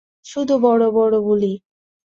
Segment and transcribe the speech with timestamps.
[0.25, 1.53] শুধু বড় বড় বুলি।